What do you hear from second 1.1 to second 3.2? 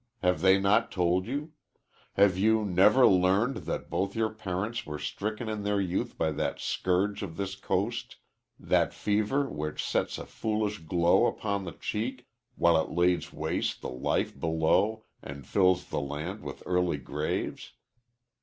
you? Have you never